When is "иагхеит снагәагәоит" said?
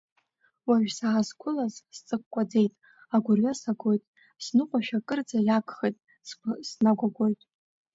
5.47-7.41